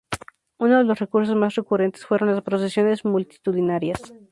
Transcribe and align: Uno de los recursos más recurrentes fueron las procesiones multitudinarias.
Uno 0.57 0.79
de 0.79 0.83
los 0.83 0.97
recursos 0.97 1.35
más 1.35 1.53
recurrentes 1.53 2.07
fueron 2.07 2.31
las 2.33 2.41
procesiones 2.41 3.05
multitudinarias. 3.05 4.01